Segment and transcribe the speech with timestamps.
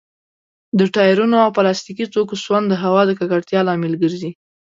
[0.79, 4.31] د ټايرونو او پلاستيکي توکو سون د هوا د ککړتيا لامل ګرځي.